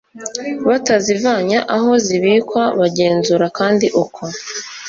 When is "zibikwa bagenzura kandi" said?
2.05-3.85